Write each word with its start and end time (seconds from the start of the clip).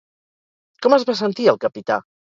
Com 0.85 0.95
es 0.99 1.05
va 1.11 1.17
sentir 1.21 1.47
el 1.53 1.63
capità? 1.67 2.03